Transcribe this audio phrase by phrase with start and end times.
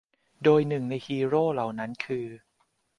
[0.43, 2.27] โดยหนึ่งในฮีโร่เหล่านั้นคือ